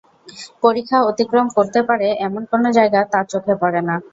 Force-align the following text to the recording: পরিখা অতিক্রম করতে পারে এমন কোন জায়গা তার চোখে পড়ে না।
পরিখা 0.63 0.97
অতিক্রম 1.09 1.47
করতে 1.57 1.79
পারে 1.89 2.07
এমন 2.27 2.41
কোন 2.51 2.63
জায়গা 2.77 2.99
তার 3.11 3.25
চোখে 3.31 3.53
পড়ে 3.61 3.81
না। 3.87 3.95